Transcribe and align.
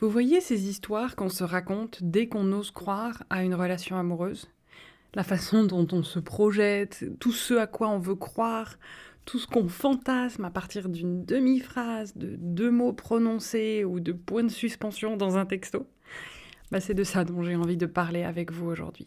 Vous 0.00 0.10
voyez 0.10 0.40
ces 0.40 0.68
histoires 0.68 1.16
qu'on 1.16 1.28
se 1.28 1.42
raconte 1.42 2.04
dès 2.04 2.28
qu'on 2.28 2.52
ose 2.52 2.70
croire 2.70 3.24
à 3.30 3.42
une 3.42 3.56
relation 3.56 3.96
amoureuse? 3.96 4.48
La 5.14 5.24
façon 5.24 5.64
dont 5.64 5.88
on 5.90 6.04
se 6.04 6.20
projette, 6.20 7.04
tout 7.18 7.32
ce 7.32 7.54
à 7.54 7.66
quoi 7.66 7.88
on 7.88 7.98
veut 7.98 8.14
croire, 8.14 8.78
tout 9.24 9.40
ce 9.40 9.48
qu'on 9.48 9.68
fantasme 9.68 10.44
à 10.44 10.50
partir 10.50 10.88
d'une 10.88 11.24
demi-phrase, 11.24 12.16
de 12.16 12.36
deux 12.38 12.70
mots 12.70 12.92
prononcés 12.92 13.84
ou 13.84 13.98
de 13.98 14.12
points 14.12 14.44
de 14.44 14.50
suspension 14.50 15.16
dans 15.16 15.36
un 15.36 15.46
texto? 15.46 15.88
Bah, 16.70 16.78
C'est 16.78 16.94
de 16.94 17.02
ça 17.02 17.24
dont 17.24 17.42
j'ai 17.42 17.56
envie 17.56 17.76
de 17.76 17.86
parler 17.86 18.22
avec 18.22 18.52
vous 18.52 18.66
aujourd'hui. 18.66 19.06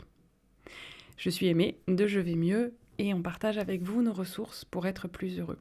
Je 1.16 1.30
suis 1.30 1.48
Aimée 1.48 1.80
de 1.88 2.06
Je 2.06 2.20
vais 2.20 2.36
mieux 2.36 2.74
et 2.98 3.14
on 3.14 3.22
partage 3.22 3.58
avec 3.58 3.82
vous 3.82 4.02
nos 4.02 4.12
ressources 4.12 4.66
pour 4.66 4.86
être 4.88 5.08
plus 5.08 5.40
heureux. 5.40 5.60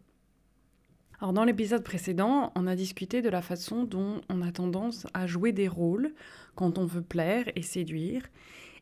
Dans 1.21 1.45
l'épisode 1.45 1.85
précédent, 1.85 2.51
on 2.55 2.67
a 2.67 2.75
discuté 2.75 3.21
de 3.21 3.29
la 3.29 3.43
façon 3.43 3.85
dont 3.85 4.23
on 4.31 4.41
a 4.41 4.53
tendance 4.53 5.07
à 5.13 5.27
jouer 5.27 5.53
des 5.53 5.69
rôles 5.69 6.15
quand 6.55 6.79
on 6.79 6.87
veut 6.87 7.03
plaire 7.03 7.45
et 7.57 7.63
séduire, 7.63 8.23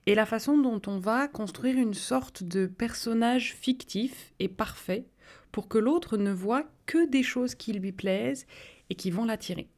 et 0.07 0.15
la 0.15 0.25
façon 0.25 0.57
dont 0.57 0.81
on 0.87 0.99
va 0.99 1.27
construire 1.27 1.77
une 1.77 1.95
sorte 1.95 2.45
de 2.45 2.67
personnage 2.67 3.55
fictif 3.55 4.33
et 4.39 4.47
parfait 4.47 5.05
pour 5.51 5.67
que 5.67 5.79
l'autre 5.79 6.17
ne 6.17 6.31
voit 6.31 6.65
que 6.87 7.11
des 7.11 7.25
choses 7.25 7.57
qui 7.57 7.73
lui 7.73 7.91
plaisent 7.91 8.47
et 8.89 8.95
qui 8.95 9.11
vont 9.11 9.25
l'attirer. 9.25 9.69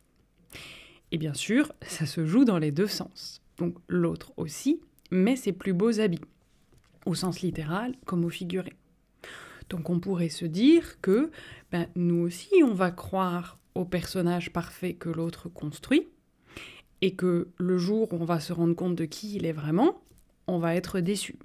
Et 1.13 1.19
bien 1.19 1.35
sûr, 1.35 1.73
ça 1.81 2.05
se 2.05 2.27
joue 2.27 2.45
dans 2.45 2.59
les 2.59 2.73
deux 2.73 2.87
sens. 2.87 3.43
Donc 3.57 3.79
l'autre 3.89 4.33
aussi 4.37 4.81
met 5.11 5.37
ses 5.37 5.53
plus 5.53 5.73
beaux 5.73 5.99
habits, 5.99 6.21
au 7.07 7.15
sens 7.15 7.41
littéral 7.41 7.95
comme 8.05 8.27
au 8.27 8.31
figuré. 8.31 8.75
Donc 9.71 9.89
on 9.89 10.01
pourrait 10.01 10.29
se 10.29 10.45
dire 10.45 11.01
que 11.01 11.31
ben, 11.73 11.87
nous 11.97 12.21
aussi, 12.21 12.51
on 12.63 12.75
va 12.75 12.91
croire 12.91 13.59
au 13.75 13.85
personnage 13.85 14.53
parfait 14.53 14.95
que 14.95 15.09
l'autre 15.09 15.49
construit, 15.49 16.09
et 17.01 17.15
que 17.15 17.49
le 17.57 17.79
jour 17.79 18.13
où 18.13 18.17
on 18.17 18.25
va 18.25 18.41
se 18.41 18.53
rendre 18.53 18.75
compte 18.75 18.95
de 18.95 19.05
qui 19.05 19.37
il 19.37 19.47
est 19.47 19.53
vraiment, 19.53 20.03
on 20.47 20.59
va 20.59 20.75
être 20.75 21.01
déçu. 21.01 21.39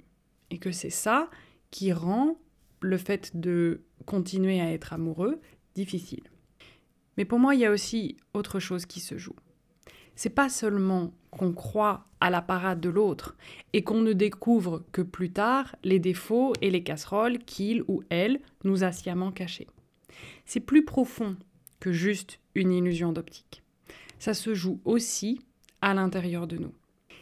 Et 0.50 0.58
que 0.58 0.70
c'est 0.70 0.90
ça 0.90 1.30
qui 1.70 1.92
rend 1.92 2.38
le 2.80 2.98
fait 2.98 3.36
de 3.36 3.82
continuer 4.04 4.60
à 4.60 4.72
être 4.72 4.92
amoureux 4.92 5.40
difficile. 5.74 6.24
Mais 7.16 7.24
pour 7.24 7.38
moi, 7.38 7.54
il 7.54 7.62
y 7.62 7.64
a 7.64 7.70
aussi 7.70 8.16
autre 8.34 8.60
chose 8.60 8.86
qui 8.86 9.00
se 9.00 9.16
joue. 9.16 9.36
C'est 10.16 10.30
pas 10.30 10.48
seulement 10.48 11.12
qu'on 11.30 11.52
croit 11.52 12.06
à 12.20 12.30
la 12.30 12.40
parade 12.40 12.80
de 12.80 12.88
l'autre 12.88 13.36
et 13.72 13.84
qu'on 13.84 14.00
ne 14.00 14.14
découvre 14.14 14.82
que 14.90 15.02
plus 15.02 15.30
tard 15.30 15.76
les 15.84 15.98
défauts 15.98 16.54
et 16.62 16.70
les 16.70 16.82
casseroles 16.82 17.38
qu'il 17.38 17.82
ou 17.86 18.02
elle 18.08 18.40
nous 18.64 18.82
a 18.82 18.92
sciemment 18.92 19.30
cachés. 19.30 19.68
C'est 20.46 20.60
plus 20.60 20.84
profond 20.84 21.36
que 21.80 21.92
juste 21.92 22.40
une 22.54 22.72
illusion 22.72 23.12
d'optique. 23.12 23.62
Ça 24.18 24.32
se 24.32 24.54
joue 24.54 24.80
aussi 24.86 25.40
à 25.82 25.92
l'intérieur 25.92 26.46
de 26.46 26.56
nous. 26.56 26.72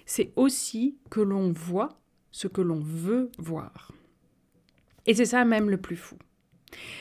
C'est 0.07 0.33
aussi 0.37 0.97
que 1.11 1.21
l'on 1.21 1.51
voit 1.51 1.99
ce 2.31 2.47
que 2.47 2.61
l'on 2.61 2.81
veut 2.81 3.31
voir. 3.39 3.91
Et 5.07 5.15
c'est 5.15 5.27
ça 5.27 5.45
même 5.45 5.69
le 5.69 5.79
plus 5.79 5.97
fou. 5.97 6.17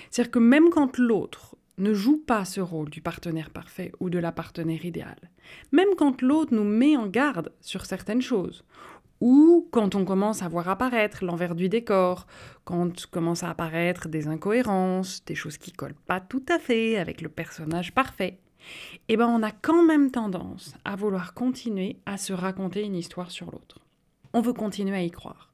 C'est-à-dire 0.10 0.32
que 0.32 0.40
même 0.40 0.70
quand 0.70 0.98
l'autre 0.98 1.53
ne 1.78 1.94
joue 1.94 2.18
pas 2.18 2.46
ce 2.46 2.62
rôle 2.62 2.90
du 2.90 3.02
partenaire 3.02 3.50
parfait 3.50 3.92
ou 4.00 4.10
de 4.10 4.20
la 4.20 4.32
partenaire 4.32 4.86
idéale. 4.86 5.32
Même 5.72 5.96
quand 5.98 6.22
l'autre 6.22 6.54
nous 6.54 6.64
met 6.64 6.96
en 6.98 7.08
garde 7.08 7.52
sur 7.62 7.86
certaines 7.86 8.22
choses, 8.22 8.64
ou 9.22 9.70
quand 9.72 9.96
on 9.96 10.04
commence 10.04 10.44
à 10.44 10.50
voir 10.50 10.68
apparaître 10.68 11.24
l'envers 11.24 11.56
du 11.56 11.70
décor, 11.70 12.28
quand 12.66 13.06
commencent 13.06 13.44
à 13.44 13.50
apparaître 13.50 14.10
des 14.10 14.28
incohérences, 14.28 15.24
des 15.26 15.36
choses 15.36 15.58
qui 15.58 15.72
collent 15.72 15.96
pas 16.08 16.20
tout 16.20 16.44
à 16.50 16.60
fait 16.60 16.98
avec 16.98 17.22
le 17.22 17.30
personnage 17.30 17.94
parfait, 17.94 18.40
eh 19.08 19.18
ben 19.18 19.28
on 19.28 19.44
a 19.44 19.52
quand 19.52 19.84
même 19.84 20.12
tendance 20.12 20.76
à 20.86 20.96
vouloir 20.96 21.34
continuer 21.34 21.98
à 22.06 22.18
se 22.18 22.34
raconter 22.34 22.84
une 22.84 22.96
histoire 22.96 23.32
sur 23.32 23.52
l'autre. 23.52 23.80
On 24.34 24.42
veut 24.42 24.54
continuer 24.54 24.98
à 24.98 25.04
y 25.04 25.12
croire. 25.12 25.54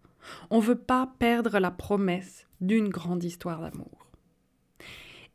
On 0.50 0.60
veut 0.60 0.78
pas 0.78 1.08
perdre 1.20 1.60
la 1.60 1.72
promesse 1.72 2.48
d'une 2.62 2.90
grande 2.90 3.24
histoire 3.24 3.62
d'amour. 3.62 3.99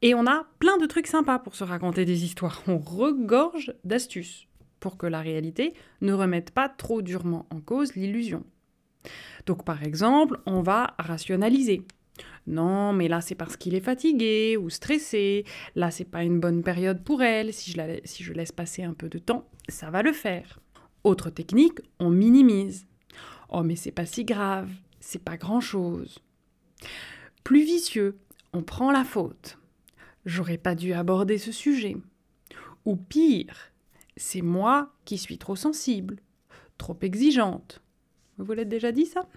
Et 0.03 0.15
on 0.15 0.27
a 0.27 0.47
plein 0.59 0.77
de 0.78 0.87
trucs 0.87 1.06
sympas 1.06 1.38
pour 1.38 1.55
se 1.55 1.65
raconter 1.65 2.05
des 2.05 2.25
histoires. 2.25 2.62
On 2.66 2.78
regorge 2.78 3.75
d'astuces 3.84 4.49
pour 4.81 4.99
que 4.99 5.06
la 5.06 5.21
réalité 5.21 5.72
ne 6.03 6.12
remette 6.12 6.50
pas 6.50 6.69
trop 6.69 7.00
durement 7.00 7.47
en 7.50 7.60
cause 7.60 7.94
l'illusion. 7.94 8.44
Donc 9.47 9.65
par 9.65 9.83
exemple, 9.83 10.41
on 10.47 10.62
va 10.62 10.94
rationaliser. 10.99 11.83
Non, 12.47 12.93
mais 12.93 13.09
là 13.09 13.21
c'est 13.21 13.34
parce 13.34 13.56
qu'il 13.56 13.75
est 13.75 13.81
fatigué 13.81 14.56
ou 14.59 14.69
stressé. 14.69 15.44
Là 15.75 15.91
c'est 15.91 16.04
pas 16.04 16.22
une 16.22 16.41
bonne 16.41 16.62
période 16.62 17.03
pour 17.03 17.22
elle. 17.22 17.53
Si 17.53 17.72
je, 17.72 17.81
je 18.04 18.33
laisse 18.33 18.53
passer 18.53 18.83
un 18.83 18.93
peu 18.93 19.09
de 19.09 19.19
temps, 19.19 19.49
ça 19.69 19.91
va 19.91 20.03
le 20.03 20.12
faire. 20.12 20.60
Autre 21.03 21.31
technique, 21.31 21.78
on 21.99 22.10
minimise. 22.10 22.87
Oh 23.49 23.62
mais 23.62 23.77
c'est 23.77 23.91
pas 23.91 24.06
si 24.06 24.25
grave, 24.25 24.71
c'est 25.00 25.22
pas 25.22 25.37
grand 25.37 25.60
chose. 25.60 26.19
Plus 27.43 27.65
vicieux, 27.65 28.19
on 28.53 28.62
prend 28.62 28.93
la 28.93 29.04
faute. 29.04 29.59
J'aurais 30.25 30.59
pas 30.59 30.75
dû 30.75 30.93
aborder 30.93 31.39
ce 31.39 31.53
sujet. 31.53 31.97
Ou 32.85 32.97
pire, 32.97 33.73
c'est 34.17 34.43
moi 34.43 34.93
qui 35.05 35.19
suis 35.19 35.39
trop 35.39 35.57
sensible, 35.57 36.21
trop 36.79 36.97
exigeante. 37.03 37.83
Vous 38.39 38.53
l'avez 38.53 38.65
déjà 38.65 38.93
dit 38.93 39.07
ça? 39.07 39.29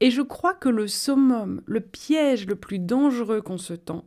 Et 0.00 0.10
je 0.10 0.22
crois 0.22 0.54
que 0.54 0.68
le 0.68 0.86
summum, 0.86 1.62
le 1.66 1.80
piège 1.80 2.46
le 2.46 2.56
plus 2.56 2.78
dangereux 2.78 3.42
qu'on 3.42 3.58
se 3.58 3.74
tend, 3.74 4.06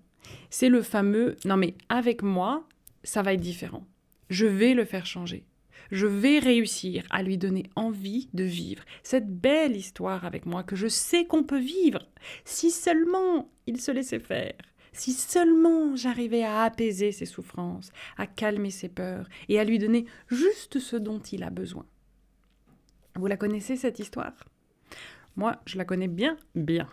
c'est 0.49 0.69
le 0.69 0.81
fameux 0.81 1.35
non 1.45 1.57
mais 1.57 1.75
avec 1.89 2.23
moi, 2.23 2.67
ça 3.03 3.21
va 3.21 3.33
être 3.33 3.41
différent. 3.41 3.85
Je 4.29 4.47
vais 4.47 4.73
le 4.73 4.85
faire 4.85 5.05
changer. 5.05 5.45
Je 5.91 6.07
vais 6.07 6.39
réussir 6.39 7.05
à 7.11 7.21
lui 7.21 7.37
donner 7.37 7.69
envie 7.75 8.29
de 8.33 8.43
vivre 8.43 8.83
cette 9.03 9.29
belle 9.29 9.75
histoire 9.75 10.25
avec 10.25 10.45
moi 10.45 10.63
que 10.63 10.75
je 10.75 10.87
sais 10.87 11.25
qu'on 11.25 11.43
peut 11.43 11.59
vivre 11.59 11.99
si 12.45 12.71
seulement 12.71 13.51
il 13.67 13.79
se 13.79 13.91
laissait 13.91 14.19
faire. 14.19 14.55
Si 14.93 15.11
seulement 15.11 15.95
j'arrivais 15.95 16.43
à 16.43 16.63
apaiser 16.63 17.11
ses 17.11 17.25
souffrances, 17.25 17.91
à 18.17 18.27
calmer 18.27 18.69
ses 18.69 18.89
peurs 18.89 19.27
et 19.49 19.59
à 19.59 19.63
lui 19.63 19.79
donner 19.79 20.05
juste 20.29 20.79
ce 20.79 20.95
dont 20.95 21.19
il 21.19 21.43
a 21.43 21.49
besoin. 21.49 21.85
Vous 23.15 23.27
la 23.27 23.37
connaissez 23.37 23.75
cette 23.75 23.99
histoire? 23.99 24.33
Moi, 25.35 25.57
je 25.65 25.77
la 25.77 25.85
connais 25.85 26.07
bien, 26.07 26.37
bien. 26.55 26.87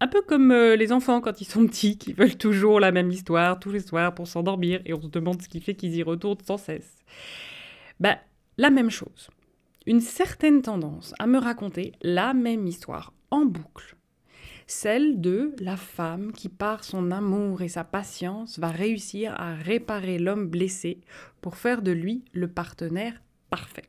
Un 0.00 0.06
peu 0.06 0.22
comme 0.22 0.52
euh, 0.52 0.76
les 0.76 0.92
enfants 0.92 1.20
quand 1.20 1.40
ils 1.40 1.44
sont 1.44 1.66
petits, 1.66 1.98
qui 1.98 2.12
veulent 2.12 2.36
toujours 2.36 2.78
la 2.78 2.92
même 2.92 3.10
histoire 3.10 3.58
tous 3.58 3.72
les 3.72 3.80
soirs 3.80 4.14
pour 4.14 4.28
s'endormir 4.28 4.80
et 4.84 4.94
on 4.94 5.00
se 5.00 5.08
demande 5.08 5.42
ce 5.42 5.48
qui 5.48 5.60
fait 5.60 5.74
qu'ils 5.74 5.96
y 5.96 6.02
retournent 6.02 6.44
sans 6.44 6.56
cesse. 6.58 6.96
Ben, 7.98 8.16
la 8.58 8.70
même 8.70 8.90
chose. 8.90 9.30
Une 9.86 10.00
certaine 10.00 10.62
tendance 10.62 11.14
à 11.18 11.26
me 11.26 11.38
raconter 11.38 11.92
la 12.02 12.34
même 12.34 12.66
histoire 12.66 13.12
en 13.30 13.44
boucle 13.44 13.97
celle 14.68 15.20
de 15.20 15.54
la 15.60 15.76
femme 15.76 16.30
qui, 16.32 16.48
par 16.48 16.84
son 16.84 17.10
amour 17.10 17.62
et 17.62 17.68
sa 17.68 17.84
patience, 17.84 18.58
va 18.58 18.68
réussir 18.68 19.34
à 19.36 19.54
réparer 19.54 20.18
l'homme 20.18 20.46
blessé 20.46 21.00
pour 21.40 21.56
faire 21.56 21.82
de 21.82 21.90
lui 21.90 22.22
le 22.32 22.48
partenaire 22.48 23.20
parfait. 23.50 23.88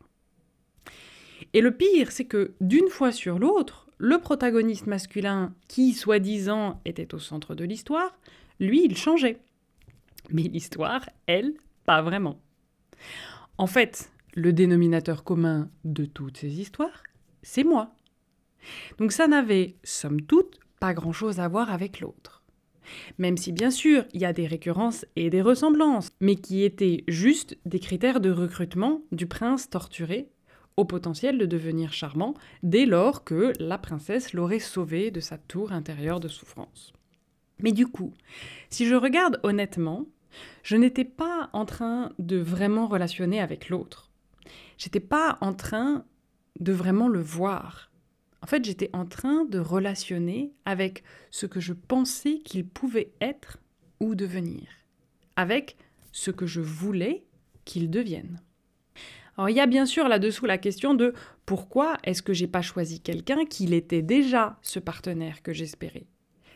Et 1.54 1.62
le 1.62 1.76
pire, 1.76 2.12
c'est 2.12 2.26
que 2.26 2.54
d'une 2.62 2.88
fois 2.88 3.12
sur 3.12 3.40
l'autre, 3.40 3.88
le 3.98 4.20
protagoniste 4.20 4.88
masculin, 4.88 5.54
qui 5.68 5.94
soi-disant 5.94 6.80
était 6.86 7.14
au 7.14 7.20
centre 7.20 7.56
de 7.56 7.66
l'histoire, 7.66 8.18
lui, 8.62 8.86
il 8.86 8.96
changeait. 8.96 9.42
Mais 10.32 10.44
l'histoire, 10.44 11.10
elle, 11.28 11.54
pas 11.86 12.02
vraiment. 12.02 12.40
En 13.58 13.68
fait, 13.68 14.12
le 14.34 14.54
dénominateur 14.54 15.26
commun 15.26 15.70
de 15.84 16.06
toutes 16.06 16.38
ces 16.38 16.62
histoires, 16.62 17.04
c'est 17.42 17.66
moi. 17.66 17.94
Donc 18.98 19.12
ça 19.12 19.28
n'avait, 19.28 19.76
somme 19.84 20.22
toute, 20.22 20.60
pas 20.80 20.94
grand-chose 20.94 21.40
à 21.40 21.48
voir 21.48 21.72
avec 21.72 22.00
l'autre. 22.00 22.44
Même 23.18 23.38
si 23.38 23.52
bien 23.52 23.72
sûr 23.72 24.06
il 24.14 24.22
y 24.22 24.26
a 24.26 24.34
des 24.34 24.48
récurrences 24.48 25.06
et 25.16 25.30
des 25.30 25.42
ressemblances, 25.42 26.10
mais 26.20 26.36
qui 26.36 26.64
étaient 26.64 27.04
juste 27.08 27.58
des 27.66 27.80
critères 27.80 28.20
de 28.20 28.32
recrutement 28.32 29.02
du 29.12 29.28
prince 29.28 29.70
torturé 29.70 30.30
au 30.78 30.86
potentiel 30.86 31.38
de 31.38 31.46
devenir 31.46 31.92
charmant 31.92 32.34
dès 32.64 32.86
lors 32.86 33.24
que 33.24 33.54
la 33.60 33.78
princesse 33.78 34.34
l'aurait 34.34 34.60
sauvé 34.60 35.12
de 35.12 35.20
sa 35.20 35.38
tour 35.38 35.74
intérieure 35.74 36.22
de 36.22 36.30
souffrance. 36.30 36.94
Mais 37.62 37.74
du 37.74 37.86
coup, 37.86 38.14
si 38.70 38.88
je 38.88 38.96
regarde 38.96 39.40
honnêtement, 39.44 40.06
je 40.64 40.78
n'étais 40.78 41.04
pas 41.04 41.50
en 41.54 41.66
train 41.66 42.14
de 42.18 42.38
vraiment 42.38 42.88
relationner 42.88 43.42
avec 43.42 43.70
l'autre. 43.70 44.10
J'étais 44.78 45.02
pas 45.02 45.38
en 45.42 45.54
train 45.54 46.06
de 46.60 46.72
vraiment 46.72 47.10
le 47.10 47.22
voir. 47.22 47.89
En 48.42 48.48
fait, 48.48 48.64
j'étais 48.64 48.90
en 48.94 49.06
train 49.06 49.46
de 49.46 49.60
relationner 49.60 50.54
avec 50.66 51.04
ce 51.30 51.46
que 51.46 51.60
je 51.60 51.74
pensais 51.74 52.40
qu'il 52.40 52.66
pouvait 52.66 53.12
être 53.22 53.60
ou 54.00 54.16
devenir, 54.16 54.68
avec 55.36 55.76
ce 56.12 56.32
que 56.32 56.46
je 56.46 56.62
voulais 56.62 57.26
qu'il 57.66 57.90
devienne. 57.90 58.42
Alors 59.38 59.50
il 59.50 59.56
y 59.56 59.62
a 59.62 59.68
bien 59.68 59.86
sûr 59.86 60.10
là-dessous 60.10 60.46
la 60.46 60.58
question 60.58 60.94
de 60.94 61.14
pourquoi 61.46 61.98
est-ce 62.04 62.22
que 62.22 62.34
j'ai 62.34 62.48
pas 62.48 62.62
choisi 62.62 63.00
quelqu'un 63.00 63.46
qui 63.46 63.74
était 63.74 64.02
déjà 64.02 64.60
ce 64.62 64.80
partenaire 64.80 65.42
que 65.42 65.54
j'espérais. 65.54 66.08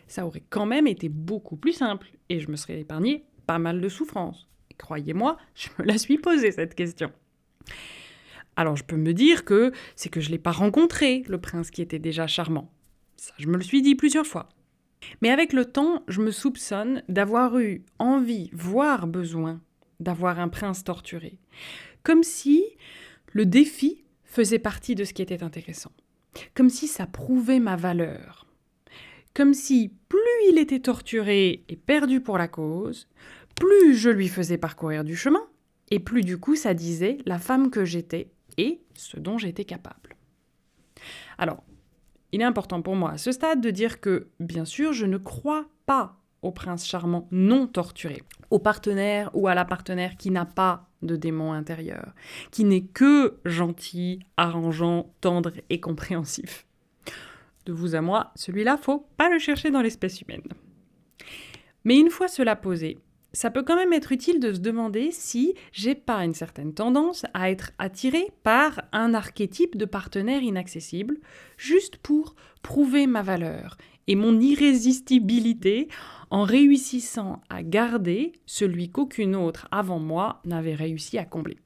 Ça 0.08 0.26
aurait 0.26 0.44
quand 0.50 0.66
même 0.66 0.86
été 0.86 1.08
beaucoup 1.08 1.56
plus 1.56 1.72
simple 1.72 2.12
et 2.28 2.42
je 2.42 2.52
me 2.52 2.58
serais 2.58 2.82
épargné 2.82 3.24
pas 3.48 3.58
mal 3.58 3.80
de 3.80 3.88
souffrances. 3.88 4.50
Croyez-moi, 4.78 5.38
je 5.56 5.70
me 5.80 5.86
la 5.86 5.98
suis 5.98 6.18
posée 6.18 6.52
cette 6.52 6.76
question. 6.76 7.12
Alors 8.56 8.76
je 8.76 8.84
peux 8.84 8.98
me 8.98 9.14
dire 9.14 9.46
que 9.46 9.72
c'est 9.96 10.10
que 10.10 10.22
je 10.22 10.28
ne 10.28 10.34
l'ai 10.34 10.40
pas 10.40 10.52
rencontré, 10.52 11.24
le 11.28 11.40
prince 11.40 11.72
qui 11.72 11.82
était 11.82 12.00
déjà 12.00 12.28
charmant. 12.28 12.72
Ça, 13.18 13.34
je 13.38 13.48
me 13.48 13.58
le 13.58 13.64
suis 13.64 13.82
dit 13.82 13.96
plusieurs 13.96 14.28
fois. 14.28 14.50
Mais 15.22 15.30
avec 15.30 15.54
le 15.54 15.66
temps, 15.66 16.04
je 16.08 16.22
me 16.22 16.32
soupçonne 16.32 17.04
d'avoir 17.10 17.58
eu 17.60 17.84
envie, 18.00 18.50
voire 18.54 19.08
besoin, 19.08 19.62
d'avoir 20.00 20.40
un 20.40 20.50
prince 20.50 20.84
torturé. 20.84 21.40
Comme 22.04 22.24
si 22.24 22.64
le 23.32 23.46
défi 23.46 24.04
faisait 24.24 24.60
partie 24.60 24.96
de 24.96 25.04
ce 25.04 25.14
qui 25.14 25.22
était 25.22 25.44
intéressant. 25.44 25.92
Comme 26.56 26.70
si 26.70 26.88
ça 26.88 27.06
prouvait 27.06 27.60
ma 27.60 27.76
valeur. 27.76 28.48
Comme 29.34 29.54
si 29.54 29.92
plus 30.10 30.20
il 30.50 30.58
était 30.58 30.80
torturé 30.80 31.64
et 31.68 31.76
perdu 31.76 32.22
pour 32.22 32.38
la 32.38 32.48
cause, 32.48 33.08
plus 33.56 33.96
je 33.96 34.10
lui 34.10 34.28
faisais 34.28 34.58
parcourir 34.58 35.04
du 35.04 35.16
chemin, 35.16 35.44
et 35.92 36.00
plus 36.00 36.22
du 36.22 36.38
coup 36.38 36.56
ça 36.56 36.74
disait 36.74 37.18
la 37.26 37.40
femme 37.40 37.70
que 37.70 37.86
j'étais 37.86 38.32
et 38.58 38.82
ce 38.96 39.20
dont 39.20 39.38
j'étais 39.38 39.66
capable. 39.66 40.16
Alors, 41.38 41.64
il 42.32 42.42
est 42.42 42.46
important 42.46 42.82
pour 42.82 42.96
moi 42.96 43.12
à 43.12 43.18
ce 43.18 43.32
stade 43.32 43.62
de 43.62 43.70
dire 43.70 44.00
que, 44.00 44.30
bien 44.40 44.66
sûr, 44.66 44.94
je 44.94 45.06
ne 45.06 45.18
crois 45.18 45.68
pas 45.86 46.18
au 46.42 46.52
prince 46.52 46.86
charmant 46.86 47.28
non 47.32 47.68
torturé, 47.68 48.24
au 48.50 48.60
partenaire 48.60 49.30
ou 49.34 49.48
à 49.48 49.56
la 49.56 49.66
partenaire 49.66 50.18
qui 50.18 50.30
n'a 50.30 50.46
pas 50.46 50.90
de 51.02 51.16
démon 51.16 51.54
intérieur, 51.54 52.14
qui 52.52 52.64
n'est 52.64 52.84
que 52.84 53.40
gentil, 53.46 54.20
arrangeant, 54.38 55.14
tendre 55.22 55.54
et 55.70 55.80
compréhensif. 55.80 56.66
De 57.66 57.74
vous 57.74 57.96
à 57.96 58.02
moi, 58.02 58.32
celui-là, 58.36 58.78
faut 58.78 59.08
pas 59.18 59.30
le 59.30 59.40
chercher 59.40 59.72
dans 59.72 59.82
l'espèce 59.82 60.22
humaine. 60.22 60.44
Mais 61.86 61.98
une 61.98 62.10
fois 62.10 62.28
cela 62.28 62.56
posé, 62.56 63.00
ça 63.34 63.50
peut 63.50 63.64
quand 63.64 63.76
même 63.76 63.94
être 63.94 64.12
utile 64.12 64.40
de 64.40 64.54
se 64.54 64.60
demander 64.60 65.10
si 65.12 65.56
j'ai 65.72 65.96
pas 65.96 66.24
une 66.24 66.36
certaine 66.36 66.74
tendance 66.74 67.26
à 67.34 67.50
être 67.50 67.72
attiré 67.80 68.30
par 68.44 68.84
un 68.92 69.14
archétype 69.16 69.76
de 69.76 69.86
partenaire 69.86 70.44
inaccessible, 70.44 71.18
juste 71.58 71.98
pour 71.98 72.36
prouver 72.62 73.08
ma 73.08 73.24
valeur 73.24 73.78
et 74.08 74.16
mon 74.16 74.40
irrésistibilité 74.40 75.88
en 76.30 76.44
réussissant 76.44 77.42
à 77.50 77.64
garder 77.64 78.34
celui 78.46 78.90
qu'aucune 78.90 79.36
autre 79.36 79.68
avant 79.72 80.00
moi 80.00 80.42
n'avait 80.46 80.76
réussi 80.76 81.18
à 81.18 81.26
combler. 81.26 81.58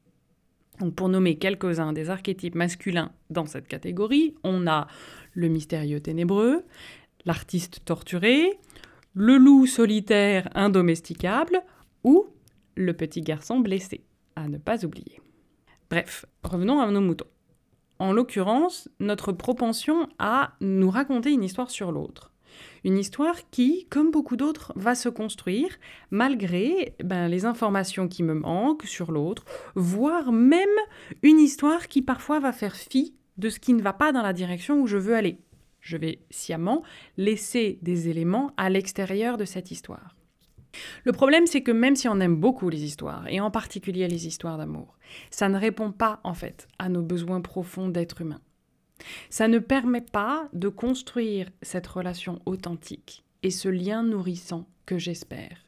Donc 0.79 0.95
pour 0.95 1.09
nommer 1.09 1.37
quelques-uns 1.37 1.91
des 1.91 2.09
archétypes 2.09 2.55
masculins 2.55 3.11
dans 3.29 3.45
cette 3.45 3.67
catégorie, 3.67 4.35
on 4.43 4.67
a 4.67 4.87
le 5.33 5.47
mystérieux 5.47 5.99
ténébreux, 5.99 6.63
l'artiste 7.25 7.81
torturé, 7.83 8.59
le 9.19 9.37
loup 9.37 9.65
solitaire 9.65 10.47
indomesticable 10.53 11.63
ou 12.03 12.27
le 12.75 12.93
petit 12.93 13.21
garçon 13.21 13.59
blessé, 13.59 14.03
à 14.35 14.47
ne 14.47 14.59
pas 14.59 14.85
oublier. 14.85 15.19
Bref, 15.89 16.27
revenons 16.43 16.79
à 16.81 16.91
nos 16.91 17.01
moutons. 17.01 17.25
En 17.97 18.13
l'occurrence, 18.13 18.89
notre 18.99 19.31
propension 19.31 20.07
à 20.19 20.53
nous 20.61 20.91
raconter 20.91 21.31
une 21.31 21.43
histoire 21.43 21.71
sur 21.71 21.91
l'autre. 21.91 22.31
Une 22.83 22.99
histoire 22.99 23.49
qui, 23.49 23.87
comme 23.89 24.11
beaucoup 24.11 24.35
d'autres, 24.35 24.71
va 24.75 24.93
se 24.93 25.09
construire 25.09 25.69
malgré 26.11 26.95
ben, 27.03 27.27
les 27.27 27.45
informations 27.45 28.07
qui 28.07 28.21
me 28.21 28.35
manquent 28.35 28.85
sur 28.85 29.11
l'autre, 29.11 29.45
voire 29.73 30.31
même 30.31 30.69
une 31.23 31.39
histoire 31.39 31.87
qui 31.87 32.03
parfois 32.03 32.39
va 32.39 32.51
faire 32.51 32.75
fi 32.75 33.15
de 33.37 33.49
ce 33.49 33.59
qui 33.59 33.73
ne 33.73 33.81
va 33.81 33.93
pas 33.93 34.11
dans 34.11 34.21
la 34.21 34.33
direction 34.33 34.79
où 34.79 34.85
je 34.85 34.97
veux 34.97 35.15
aller 35.15 35.39
je 35.87 35.95
vais 35.95 36.19
sciemment 36.29 36.83
laisser 37.15 37.79
des 37.81 38.09
éléments 38.09 38.51
à 38.57 38.69
l'extérieur 38.69 39.37
de 39.37 39.45
cette 39.45 39.71
histoire. 39.71 40.15
Le 41.05 41.13
problème, 41.13 41.47
c'est 41.47 41.63
que 41.63 41.71
même 41.71 41.95
si 41.95 42.09
on 42.09 42.19
aime 42.19 42.35
beaucoup 42.35 42.69
les 42.69 42.83
histoires, 42.83 43.25
et 43.29 43.39
en 43.39 43.49
particulier 43.49 44.07
les 44.07 44.27
histoires 44.27 44.57
d'amour, 44.57 44.97
ça 45.31 45.47
ne 45.47 45.57
répond 45.57 45.93
pas 45.93 46.19
en 46.25 46.33
fait 46.33 46.67
à 46.77 46.89
nos 46.89 47.01
besoins 47.01 47.39
profonds 47.39 47.87
d'être 47.87 48.21
humain. 48.21 48.41
Ça 49.29 49.47
ne 49.47 49.59
permet 49.59 50.01
pas 50.01 50.49
de 50.53 50.67
construire 50.67 51.49
cette 51.61 51.87
relation 51.87 52.41
authentique 52.45 53.23
et 53.43 53.51
ce 53.51 53.69
lien 53.69 54.03
nourrissant 54.03 54.67
que 54.85 54.97
j'espère. 54.97 55.65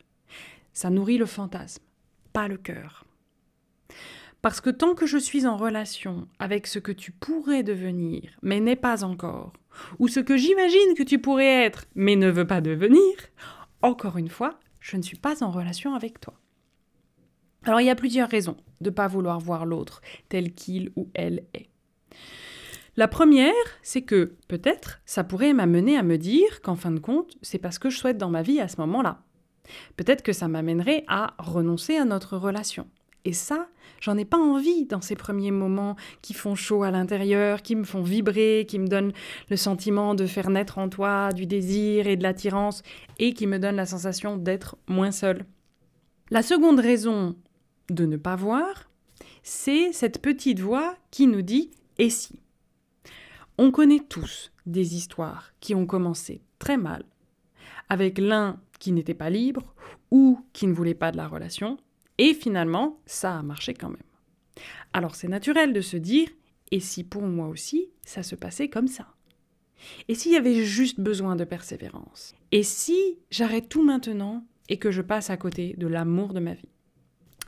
Ça 0.73 0.89
nourrit 0.89 1.17
le 1.17 1.25
fantasme, 1.25 1.83
pas 2.33 2.49
le 2.49 2.57
cœur. 2.57 3.05
Parce 4.41 4.61
que 4.61 4.69
tant 4.69 4.95
que 4.95 5.05
je 5.05 5.17
suis 5.17 5.45
en 5.45 5.57
relation 5.57 6.27
avec 6.39 6.65
ce 6.67 6.79
que 6.79 6.93
tu 6.93 7.11
pourrais 7.11 7.63
devenir, 7.63 8.31
mais 8.41 8.59
n'est 8.61 8.77
pas 8.77 9.03
encore, 9.03 9.53
ou 9.99 10.07
ce 10.07 10.21
que 10.21 10.37
j'imagine 10.37 10.93
que 10.97 11.03
tu 11.03 11.19
pourrais 11.19 11.65
être, 11.65 11.85
mais 11.95 12.15
ne 12.15 12.29
veux 12.29 12.47
pas 12.47 12.61
devenir, 12.61 13.13
encore 13.81 14.17
une 14.17 14.29
fois, 14.29 14.59
je 14.79 14.97
ne 14.97 15.01
suis 15.01 15.17
pas 15.17 15.43
en 15.43 15.51
relation 15.51 15.93
avec 15.93 16.21
toi. 16.21 16.33
Alors 17.63 17.81
il 17.81 17.87
y 17.87 17.89
a 17.89 17.95
plusieurs 17.95 18.29
raisons 18.29 18.57
de 18.79 18.89
ne 18.89 18.95
pas 18.95 19.07
vouloir 19.07 19.39
voir 19.39 19.65
l'autre 19.65 20.01
tel 20.29 20.53
qu'il 20.53 20.91
ou 20.95 21.09
elle 21.13 21.43
est. 21.53 21.69
La 22.95 23.07
première, 23.07 23.53
c'est 23.81 24.01
que 24.01 24.35
peut-être 24.47 25.01
ça 25.05 25.23
pourrait 25.23 25.53
m'amener 25.53 25.97
à 25.97 26.03
me 26.03 26.17
dire 26.17 26.61
qu'en 26.61 26.75
fin 26.75 26.91
de 26.91 26.99
compte, 26.99 27.37
c'est 27.41 27.57
parce 27.57 27.79
que 27.79 27.89
je 27.89 27.97
souhaite 27.97 28.17
dans 28.17 28.29
ma 28.29 28.41
vie 28.41 28.59
à 28.59 28.67
ce 28.67 28.77
moment-là. 28.81 29.21
Peut-être 29.97 30.23
que 30.23 30.33
ça 30.33 30.47
m'amènerait 30.47 31.03
à 31.07 31.35
renoncer 31.37 31.95
à 31.97 32.05
notre 32.05 32.37
relation. 32.37 32.87
Et 33.25 33.33
ça, 33.33 33.67
j'en 33.99 34.17
ai 34.17 34.25
pas 34.25 34.37
envie 34.37 34.85
dans 34.85 35.01
ces 35.01 35.15
premiers 35.15 35.51
moments 35.51 35.95
qui 36.21 36.33
font 36.33 36.55
chaud 36.55 36.83
à 36.83 36.91
l'intérieur, 36.91 37.61
qui 37.61 37.75
me 37.75 37.83
font 37.83 38.01
vibrer, 38.01 38.65
qui 38.67 38.79
me 38.79 38.87
donnent 38.87 39.11
le 39.49 39.57
sentiment 39.57 40.15
de 40.15 40.25
faire 40.25 40.49
naître 40.49 40.77
en 40.77 40.89
toi 40.89 41.33
du 41.33 41.45
désir 41.45 42.07
et 42.07 42.15
de 42.15 42.23
l'attirance, 42.23 42.81
et 43.17 43.33
qui 43.33 43.45
me 43.45 43.59
donnent 43.59 43.75
la 43.75 43.85
sensation 43.85 44.37
d'être 44.37 44.77
moins 44.87 45.11
seul. 45.11 45.45
La 46.31 46.41
seconde 46.41 46.79
raison 46.79 47.35
de 47.89 48.05
ne 48.05 48.17
pas 48.17 48.35
voir, 48.35 48.89
c'est 49.43 49.91
cette 49.91 50.21
petite 50.21 50.59
voix 50.59 50.95
qui 51.11 51.27
nous 51.27 51.41
dit 51.41 51.71
Et 51.97 52.09
si? 52.09 52.41
On 53.57 53.71
connaît 53.71 53.99
tous 54.07 54.51
des 54.65 54.95
histoires 54.95 55.51
qui 55.59 55.75
ont 55.75 55.85
commencé 55.85 56.41
très 56.59 56.77
mal, 56.77 57.03
avec 57.89 58.17
l'un 58.17 58.61
qui 58.79 58.93
n'était 58.93 59.13
pas 59.13 59.29
libre 59.29 59.73
ou 60.11 60.39
qui 60.53 60.67
ne 60.67 60.73
voulait 60.73 60.93
pas 60.93 61.11
de 61.11 61.17
la 61.17 61.27
relation, 61.27 61.77
et 62.19 62.35
finalement, 62.35 62.99
ça 63.07 63.39
a 63.39 63.41
marché 63.41 63.73
quand 63.73 63.89
même. 63.89 63.97
Alors 64.93 65.15
c'est 65.15 65.27
naturel 65.27 65.73
de 65.73 65.81
se 65.81 65.97
dire, 65.97 66.29
et 66.69 66.79
si 66.79 67.03
pour 67.03 67.23
moi 67.23 67.47
aussi, 67.47 67.89
ça 68.05 68.21
se 68.21 68.35
passait 68.35 68.69
comme 68.69 68.87
ça? 68.87 69.07
Et 70.07 70.15
s'il 70.15 70.33
y 70.33 70.37
avait 70.37 70.63
juste 70.63 70.99
besoin 70.99 71.35
de 71.35 71.45
persévérance? 71.45 72.35
Et 72.51 72.63
si 72.63 73.17
j'arrête 73.31 73.69
tout 73.69 73.83
maintenant 73.83 74.45
et 74.67 74.77
que 74.77 74.91
je 74.91 75.01
passe 75.01 75.29
à 75.29 75.37
côté 75.37 75.73
de 75.77 75.87
l'amour 75.87 76.33
de 76.33 76.41
ma 76.41 76.53
vie? 76.53 76.69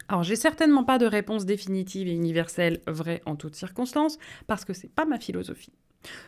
Alors, 0.07 0.23
j'ai 0.23 0.35
certainement 0.35 0.83
pas 0.83 0.97
de 0.97 1.05
réponse 1.05 1.45
définitive 1.45 2.07
et 2.07 2.13
universelle 2.13 2.81
vraie 2.87 3.21
en 3.25 3.35
toutes 3.35 3.55
circonstances, 3.55 4.17
parce 4.47 4.65
que 4.65 4.73
c'est 4.73 4.91
pas 4.91 5.05
ma 5.05 5.19
philosophie. 5.19 5.73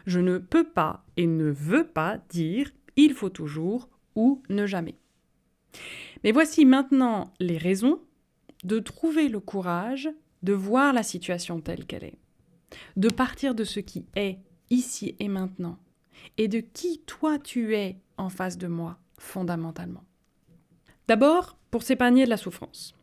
Je 0.06 0.20
ne 0.20 0.38
peux 0.38 0.70
pas 0.70 1.06
et 1.18 1.28
ne 1.28 1.50
veux 1.50 1.88
pas 1.88 2.20
dire 2.30 2.72
il 2.96 3.14
faut 3.14 3.30
toujours 3.30 3.90
ou 4.16 4.44
ne 4.50 4.66
jamais. 4.66 4.96
Mais 6.24 6.32
voici 6.32 6.66
maintenant 6.66 7.34
les 7.40 7.58
raisons 7.58 8.00
de 8.64 8.80
trouver 8.80 9.30
le 9.30 9.40
courage 9.40 10.10
de 10.44 10.54
voir 10.54 10.94
la 10.94 11.04
situation 11.04 11.62
telle 11.62 11.86
qu'elle 11.86 12.04
est, 12.04 12.20
de 12.98 13.10
partir 13.10 13.56
de 13.56 13.64
ce 13.64 13.80
qui 13.80 14.06
est 14.16 14.40
ici 14.70 15.16
et 15.20 15.30
maintenant, 15.30 15.80
et 16.38 16.48
de 16.48 16.60
qui 16.60 17.02
toi 17.06 17.40
tu 17.40 17.76
es 17.76 17.98
en 18.18 18.30
face 18.30 18.58
de 18.58 18.68
moi 18.68 19.00
fondamentalement. 19.18 20.04
D'abord, 21.08 21.58
pour 21.72 21.84
s'épargner 21.84 22.26
de 22.26 22.30
la 22.30 22.38
souffrance. 22.38 22.94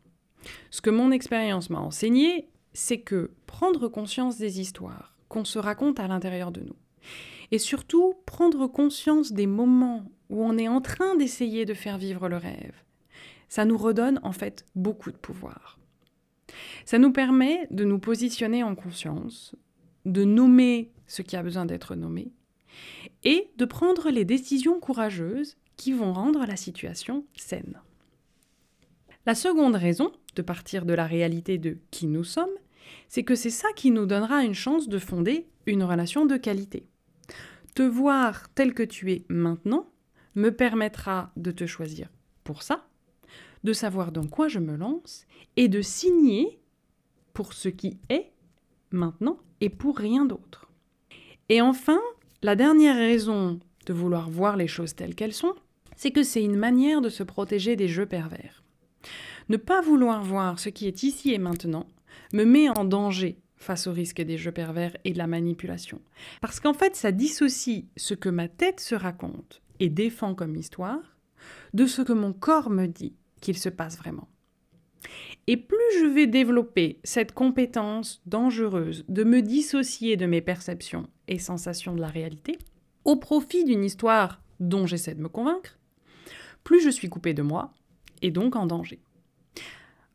Ce 0.69 0.81
que 0.81 0.89
mon 0.89 1.11
expérience 1.11 1.69
m'a 1.69 1.79
enseigné, 1.79 2.47
c'est 2.73 3.01
que 3.01 3.31
prendre 3.45 3.87
conscience 3.87 4.37
des 4.37 4.59
histoires 4.59 5.15
qu'on 5.27 5.45
se 5.45 5.59
raconte 5.59 5.99
à 5.99 6.07
l'intérieur 6.07 6.51
de 6.51 6.61
nous, 6.61 6.75
et 7.51 7.59
surtout 7.59 8.15
prendre 8.25 8.67
conscience 8.67 9.33
des 9.33 9.47
moments 9.47 10.05
où 10.29 10.43
on 10.43 10.57
est 10.57 10.67
en 10.67 10.81
train 10.81 11.15
d'essayer 11.15 11.65
de 11.65 11.73
faire 11.73 11.97
vivre 11.97 12.29
le 12.29 12.37
rêve, 12.37 12.73
ça 13.51 13.65
nous 13.65 13.77
redonne 13.77 14.17
en 14.23 14.31
fait 14.31 14.65
beaucoup 14.75 15.11
de 15.11 15.17
pouvoir. 15.17 15.77
Ça 16.85 16.97
nous 16.97 17.11
permet 17.11 17.67
de 17.69 17.83
nous 17.83 17.99
positionner 17.99 18.63
en 18.63 18.75
conscience, 18.75 19.55
de 20.05 20.23
nommer 20.23 20.89
ce 21.05 21.21
qui 21.21 21.35
a 21.35 21.43
besoin 21.43 21.65
d'être 21.65 21.95
nommé, 21.95 22.31
et 23.25 23.51
de 23.57 23.65
prendre 23.65 24.09
les 24.09 24.23
décisions 24.23 24.79
courageuses 24.79 25.57
qui 25.75 25.91
vont 25.91 26.13
rendre 26.13 26.45
la 26.45 26.55
situation 26.55 27.25
saine. 27.35 27.81
La 29.25 29.35
seconde 29.35 29.75
raison 29.75 30.13
de 30.35 30.41
partir 30.41 30.85
de 30.85 30.93
la 30.93 31.05
réalité 31.05 31.57
de 31.57 31.77
qui 31.91 32.07
nous 32.07 32.23
sommes, 32.23 32.55
c'est 33.09 33.23
que 33.23 33.35
c'est 33.35 33.49
ça 33.49 33.67
qui 33.75 33.91
nous 33.91 34.05
donnera 34.05 34.45
une 34.45 34.53
chance 34.53 34.87
de 34.87 34.97
fonder 34.97 35.45
une 35.65 35.83
relation 35.83 36.25
de 36.25 36.37
qualité. 36.37 36.87
Te 37.75 37.83
voir 37.83 38.47
tel 38.53 38.73
que 38.73 38.83
tu 38.83 39.11
es 39.11 39.25
maintenant 39.27 39.89
me 40.35 40.51
permettra 40.51 41.33
de 41.35 41.51
te 41.51 41.65
choisir 41.65 42.07
pour 42.45 42.63
ça 42.63 42.87
de 43.63 43.73
savoir 43.73 44.11
dans 44.11 44.27
quoi 44.27 44.47
je 44.47 44.59
me 44.59 44.75
lance 44.75 45.25
et 45.55 45.67
de 45.67 45.81
signer 45.81 46.59
pour 47.33 47.53
ce 47.53 47.69
qui 47.69 47.97
est 48.09 48.31
maintenant 48.91 49.39
et 49.61 49.69
pour 49.69 49.97
rien 49.97 50.25
d'autre. 50.25 50.69
Et 51.49 51.61
enfin, 51.61 51.99
la 52.41 52.55
dernière 52.55 52.95
raison 52.95 53.59
de 53.85 53.93
vouloir 53.93 54.29
voir 54.29 54.57
les 54.57 54.67
choses 54.67 54.95
telles 54.95 55.15
qu'elles 55.15 55.33
sont, 55.33 55.55
c'est 55.95 56.11
que 56.11 56.23
c'est 56.23 56.43
une 56.43 56.55
manière 56.55 57.01
de 57.01 57.09
se 57.09 57.23
protéger 57.23 57.75
des 57.75 57.87
jeux 57.87 58.05
pervers. 58.05 58.63
Ne 59.49 59.57
pas 59.57 59.81
vouloir 59.81 60.23
voir 60.23 60.59
ce 60.59 60.69
qui 60.69 60.87
est 60.87 61.03
ici 61.03 61.33
et 61.33 61.37
maintenant 61.37 61.85
me 62.33 62.45
met 62.45 62.69
en 62.69 62.85
danger 62.85 63.37
face 63.57 63.85
au 63.87 63.91
risque 63.91 64.21
des 64.21 64.37
jeux 64.37 64.51
pervers 64.51 64.95
et 65.03 65.11
de 65.11 65.17
la 65.17 65.27
manipulation. 65.27 66.01
Parce 66.41 66.59
qu'en 66.59 66.73
fait, 66.73 66.95
ça 66.95 67.11
dissocie 67.11 67.85
ce 67.95 68.13
que 68.13 68.29
ma 68.29 68.47
tête 68.47 68.79
se 68.79 68.95
raconte 68.95 69.61
et 69.79 69.89
défend 69.89 70.33
comme 70.33 70.55
histoire 70.55 71.17
de 71.73 71.85
ce 71.85 72.01
que 72.01 72.13
mon 72.13 72.33
corps 72.33 72.69
me 72.69 72.87
dit 72.87 73.13
qu'il 73.41 73.57
se 73.57 73.69
passe 73.69 73.97
vraiment. 73.97 74.29
Et 75.47 75.57
plus 75.57 75.77
je 75.99 76.05
vais 76.05 76.27
développer 76.27 76.99
cette 77.03 77.33
compétence 77.33 78.21
dangereuse 78.25 79.03
de 79.09 79.23
me 79.23 79.41
dissocier 79.41 80.15
de 80.15 80.25
mes 80.25 80.41
perceptions 80.41 81.09
et 81.27 81.39
sensations 81.39 81.95
de 81.95 82.01
la 82.01 82.07
réalité, 82.07 82.59
au 83.03 83.15
profit 83.15 83.63
d'une 83.63 83.83
histoire 83.83 84.41
dont 84.59 84.85
j'essaie 84.85 85.15
de 85.15 85.21
me 85.21 85.29
convaincre, 85.29 85.79
plus 86.63 86.81
je 86.81 86.89
suis 86.89 87.09
coupé 87.09 87.33
de 87.33 87.41
moi 87.41 87.73
et 88.21 88.31
donc 88.31 88.55
en 88.55 88.67
danger. 88.67 88.99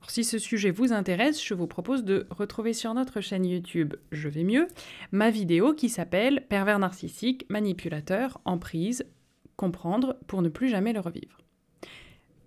si 0.08 0.22
ce 0.22 0.38
sujet 0.38 0.70
vous 0.70 0.92
intéresse, 0.92 1.44
je 1.44 1.54
vous 1.54 1.66
propose 1.66 2.04
de 2.04 2.28
retrouver 2.30 2.72
sur 2.72 2.94
notre 2.94 3.20
chaîne 3.20 3.44
YouTube 3.44 3.94
Je 4.12 4.28
vais 4.28 4.44
mieux 4.44 4.68
ma 5.10 5.30
vidéo 5.30 5.74
qui 5.74 5.88
s'appelle 5.88 6.46
Pervers 6.48 6.78
narcissique, 6.78 7.44
manipulateur, 7.48 8.40
emprise, 8.44 9.04
comprendre 9.56 10.16
pour 10.28 10.42
ne 10.42 10.48
plus 10.48 10.68
jamais 10.68 10.92
le 10.92 11.00
revivre. 11.00 11.38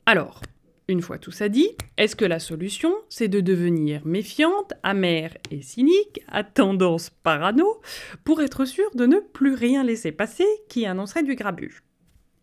Alors, 0.05 0.41
une 0.89 1.01
fois 1.01 1.19
tout 1.19 1.31
ça 1.31 1.49
dit, 1.49 1.69
est-ce 1.97 2.15
que 2.15 2.25
la 2.25 2.39
solution, 2.39 2.93
c'est 3.09 3.27
de 3.27 3.41
devenir 3.41 4.05
méfiante, 4.07 4.73
amère 4.81 5.37
et 5.51 5.61
cynique, 5.61 6.21
à 6.27 6.43
tendance 6.43 7.11
parano, 7.11 7.79
pour 8.23 8.41
être 8.41 8.65
sûr 8.65 8.89
de 8.95 9.05
ne 9.05 9.19
plus 9.19 9.53
rien 9.53 9.83
laisser 9.83 10.11
passer 10.11 10.47
qui 10.67 10.87
annoncerait 10.87 11.23
du 11.23 11.35
grabuge 11.35 11.83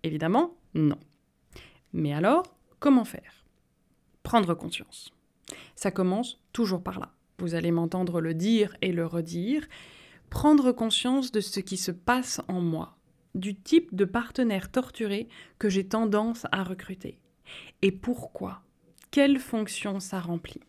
Évidemment, 0.05 0.57
non. 0.75 0.99
Mais 1.93 2.13
alors, 2.13 2.45
comment 2.79 3.05
faire? 3.05 3.45
Prendre 4.23 4.55
conscience. 4.55 5.13
Ça 5.75 5.91
commence 5.91 6.41
toujours 6.53 6.85
par 6.85 7.01
là. 7.01 7.11
Vous 7.39 7.57
allez 7.57 7.73
m'entendre 7.73 8.21
le 8.21 8.33
dire 8.33 8.77
et 8.81 8.93
le 8.93 9.07
redire. 9.07 9.67
Prendre 10.31 10.71
conscience 10.71 11.33
de 11.33 11.41
ce 11.41 11.59
qui 11.59 11.77
se 11.77 11.91
passe 11.91 12.41
en 12.47 12.61
moi, 12.61 12.97
du 13.35 13.57
type 13.57 13.95
de 13.95 14.05
partenaire 14.05 14.71
torturé 14.71 15.29
que 15.59 15.69
j'ai 15.69 15.87
tendance 15.89 16.47
à 16.53 16.63
recruter 16.63 17.19
et 17.83 17.93
pourquoi? 17.93 18.63
Quelle 19.11 19.39
fonction 19.39 20.01
ça 20.01 20.21
remplit? 20.21 20.61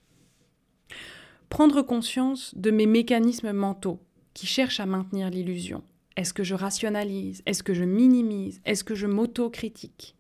Prendre 1.50 1.82
conscience 1.82 2.54
de 2.56 2.72
mes 2.72 2.86
mécanismes 2.86 3.54
mentaux 3.54 4.02
qui 4.34 4.48
cherchent 4.48 4.80
à 4.80 4.86
maintenir 4.86 5.30
l'illusion. 5.30 5.84
Est-ce 6.16 6.34
que 6.34 6.44
je 6.44 6.56
rationalise? 6.56 7.42
Est-ce 7.46 7.64
que 7.64 7.74
je 7.74 7.84
minimise? 7.84 8.62
Est-ce 8.66 8.84
que 8.84 8.96
je 8.96 9.08
m'auto-critique? 9.08 10.16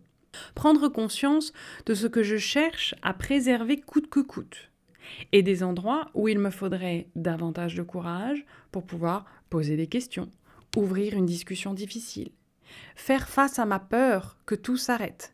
Prendre 0.55 0.87
conscience 0.87 1.53
de 1.85 1.93
ce 1.93 2.07
que 2.07 2.23
je 2.23 2.37
cherche 2.37 2.95
à 3.01 3.13
préserver 3.13 3.79
coûte 3.79 4.09
que 4.09 4.19
coûte. 4.19 4.71
Et 5.31 5.43
des 5.43 5.63
endroits 5.63 6.09
où 6.13 6.27
il 6.27 6.39
me 6.39 6.49
faudrait 6.49 7.07
davantage 7.15 7.75
de 7.75 7.83
courage 7.83 8.45
pour 8.71 8.85
pouvoir 8.85 9.25
poser 9.49 9.77
des 9.77 9.87
questions, 9.87 10.29
ouvrir 10.75 11.13
une 11.13 11.25
discussion 11.25 11.73
difficile, 11.73 12.31
faire 12.95 13.29
face 13.29 13.57
à 13.57 13.65
ma 13.65 13.79
peur 13.79 14.37
que 14.45 14.55
tout 14.55 14.77
s'arrête, 14.77 15.33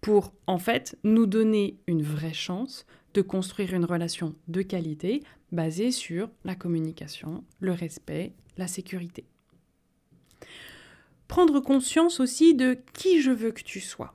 pour 0.00 0.32
en 0.46 0.58
fait 0.58 0.98
nous 1.04 1.26
donner 1.26 1.78
une 1.86 2.02
vraie 2.02 2.32
chance 2.32 2.86
de 3.14 3.22
construire 3.22 3.74
une 3.74 3.84
relation 3.84 4.34
de 4.48 4.62
qualité 4.62 5.22
basée 5.50 5.90
sur 5.90 6.30
la 6.44 6.54
communication, 6.54 7.44
le 7.60 7.72
respect, 7.72 8.32
la 8.56 8.66
sécurité. 8.66 9.26
Prendre 11.28 11.60
conscience 11.60 12.20
aussi 12.20 12.54
de 12.54 12.78
qui 12.92 13.20
je 13.20 13.30
veux 13.30 13.52
que 13.52 13.62
tu 13.62 13.80
sois 13.80 14.14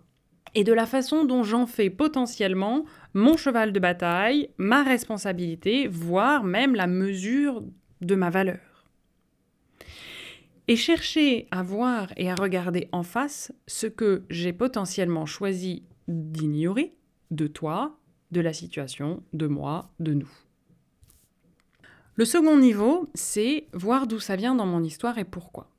et 0.56 0.64
de 0.64 0.74
la 0.74 0.86
façon 0.86 1.26
dont 1.26 1.44
j'en 1.44 1.68
fais 1.68 1.90
potentiellement 1.90 2.86
mon 3.14 3.38
cheval 3.38 3.72
de 3.74 3.80
bataille, 3.80 4.50
ma 4.58 4.84
responsabilité, 4.84 5.88
voire 5.88 6.44
même 6.44 6.76
la 6.76 6.88
mesure 6.88 7.64
de 8.02 8.16
ma 8.16 8.30
valeur 8.30 8.77
et 10.68 10.76
chercher 10.76 11.48
à 11.52 11.64
voir 11.64 12.12
et 12.18 12.30
à 12.30 12.36
regarder 12.36 12.90
en 12.92 13.04
face 13.04 13.52
ce 13.68 13.88
que 13.88 14.26
j'ai 14.30 14.54
potentiellement 14.54 15.26
choisi 15.26 15.84
d'ignorer 16.08 16.96
de 17.32 17.48
toi, 17.48 17.98
de 18.32 18.42
la 18.42 18.54
situation, 18.54 19.24
de 19.34 19.48
moi, 19.48 19.92
de 20.00 20.14
nous. 20.14 20.32
Le 22.16 22.26
second 22.26 22.58
niveau, 22.58 23.10
c'est 23.14 23.68
voir 23.74 24.08
d'où 24.08 24.20
ça 24.20 24.36
vient 24.36 24.56
dans 24.56 24.66
mon 24.66 24.84
histoire 24.84 25.18
et 25.18 25.26
pourquoi. 25.26 25.70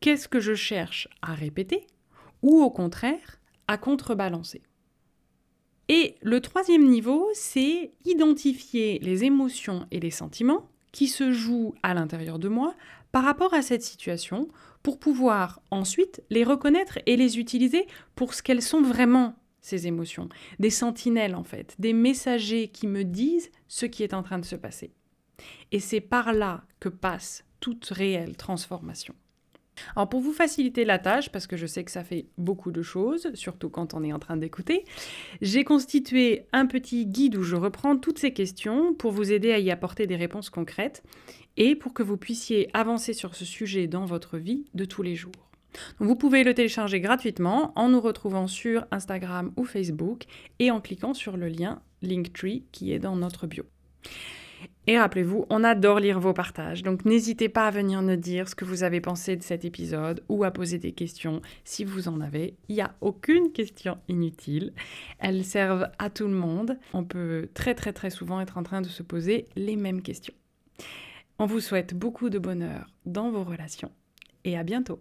Qu'est-ce 0.00 0.28
que 0.28 0.40
je 0.40 0.54
cherche 0.54 1.08
à 1.22 1.34
répéter 1.34 1.86
ou 2.42 2.62
au 2.62 2.70
contraire 2.70 3.40
à 3.66 3.78
contrebalancer? 3.78 4.62
Et 5.88 6.16
le 6.20 6.40
troisième 6.40 6.86
niveau, 6.86 7.28
c'est 7.32 7.92
identifier 8.04 8.98
les 9.00 9.24
émotions 9.24 9.86
et 9.90 10.00
les 10.00 10.10
sentiments 10.10 10.68
qui 10.98 11.06
se 11.06 11.30
jouent 11.30 11.76
à 11.84 11.94
l'intérieur 11.94 12.40
de 12.40 12.48
moi 12.48 12.74
par 13.12 13.22
rapport 13.22 13.54
à 13.54 13.62
cette 13.62 13.84
situation 13.84 14.48
pour 14.82 14.98
pouvoir 14.98 15.62
ensuite 15.70 16.24
les 16.28 16.42
reconnaître 16.42 16.98
et 17.06 17.16
les 17.16 17.38
utiliser 17.38 17.86
pour 18.16 18.34
ce 18.34 18.42
qu'elles 18.42 18.62
sont 18.62 18.82
vraiment, 18.82 19.36
ces 19.60 19.86
émotions. 19.86 20.28
Des 20.58 20.70
sentinelles 20.70 21.36
en 21.36 21.44
fait, 21.44 21.76
des 21.78 21.92
messagers 21.92 22.66
qui 22.66 22.88
me 22.88 23.04
disent 23.04 23.52
ce 23.68 23.86
qui 23.86 24.02
est 24.02 24.12
en 24.12 24.24
train 24.24 24.40
de 24.40 24.44
se 24.44 24.56
passer. 24.56 24.90
Et 25.70 25.78
c'est 25.78 26.00
par 26.00 26.32
là 26.32 26.64
que 26.80 26.88
passe 26.88 27.44
toute 27.60 27.86
réelle 27.86 28.36
transformation. 28.36 29.14
Alors 29.96 30.08
pour 30.08 30.20
vous 30.20 30.32
faciliter 30.32 30.84
la 30.84 30.98
tâche, 30.98 31.30
parce 31.30 31.46
que 31.46 31.56
je 31.56 31.66
sais 31.66 31.84
que 31.84 31.90
ça 31.90 32.04
fait 32.04 32.26
beaucoup 32.36 32.70
de 32.70 32.82
choses, 32.82 33.30
surtout 33.34 33.68
quand 33.68 33.94
on 33.94 34.02
est 34.02 34.12
en 34.12 34.18
train 34.18 34.36
d'écouter, 34.36 34.84
j'ai 35.40 35.64
constitué 35.64 36.46
un 36.52 36.66
petit 36.66 37.06
guide 37.06 37.36
où 37.36 37.42
je 37.42 37.56
reprends 37.56 37.96
toutes 37.96 38.18
ces 38.18 38.32
questions 38.32 38.94
pour 38.94 39.12
vous 39.12 39.32
aider 39.32 39.52
à 39.52 39.58
y 39.58 39.70
apporter 39.70 40.06
des 40.06 40.16
réponses 40.16 40.50
concrètes 40.50 41.02
et 41.56 41.74
pour 41.74 41.92
que 41.92 42.02
vous 42.02 42.16
puissiez 42.16 42.68
avancer 42.72 43.12
sur 43.12 43.34
ce 43.34 43.44
sujet 43.44 43.86
dans 43.86 44.04
votre 44.04 44.38
vie 44.38 44.64
de 44.74 44.84
tous 44.84 45.02
les 45.02 45.16
jours. 45.16 45.32
vous 45.98 46.16
pouvez 46.16 46.44
le 46.44 46.54
télécharger 46.54 47.00
gratuitement 47.00 47.72
en 47.76 47.88
nous 47.88 48.00
retrouvant 48.00 48.46
sur 48.46 48.86
Instagram 48.90 49.52
ou 49.56 49.64
Facebook 49.64 50.24
et 50.58 50.70
en 50.70 50.80
cliquant 50.80 51.14
sur 51.14 51.36
le 51.36 51.48
lien 51.48 51.82
Linktree 52.02 52.64
qui 52.72 52.92
est 52.92 52.98
dans 52.98 53.16
notre 53.16 53.46
bio. 53.46 53.64
Et 54.86 54.98
rappelez-vous, 54.98 55.44
on 55.50 55.64
adore 55.64 56.00
lire 56.00 56.18
vos 56.18 56.32
partages, 56.32 56.82
donc 56.82 57.04
n'hésitez 57.04 57.50
pas 57.50 57.66
à 57.66 57.70
venir 57.70 58.00
nous 58.00 58.16
dire 58.16 58.48
ce 58.48 58.54
que 58.54 58.64
vous 58.64 58.84
avez 58.84 59.02
pensé 59.02 59.36
de 59.36 59.42
cet 59.42 59.66
épisode 59.66 60.24
ou 60.30 60.44
à 60.44 60.50
poser 60.50 60.78
des 60.78 60.92
questions 60.92 61.42
si 61.64 61.84
vous 61.84 62.08
en 62.08 62.22
avez. 62.22 62.54
Il 62.68 62.76
n'y 62.76 62.80
a 62.80 62.94
aucune 63.02 63.52
question 63.52 63.98
inutile. 64.08 64.72
Elles 65.18 65.44
servent 65.44 65.88
à 65.98 66.08
tout 66.08 66.26
le 66.26 66.34
monde. 66.34 66.78
On 66.94 67.04
peut 67.04 67.50
très 67.52 67.74
très 67.74 67.92
très 67.92 68.10
souvent 68.10 68.40
être 68.40 68.56
en 68.56 68.62
train 68.62 68.80
de 68.80 68.88
se 68.88 69.02
poser 69.02 69.46
les 69.56 69.76
mêmes 69.76 70.00
questions. 70.00 70.34
On 71.38 71.46
vous 71.46 71.60
souhaite 71.60 71.94
beaucoup 71.94 72.30
de 72.30 72.38
bonheur 72.38 72.86
dans 73.04 73.30
vos 73.30 73.44
relations 73.44 73.92
et 74.44 74.56
à 74.56 74.62
bientôt. 74.62 75.00